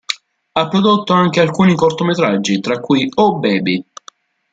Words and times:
Ha 0.53 0.67
prodotto 0.67 1.13
anche 1.13 1.41
alcuni 1.41 1.75
cortometraggi, 1.75 2.59
tra 2.59 2.79
cui 2.79 3.07
"Oh 3.17 3.37
Baby! 3.37 3.85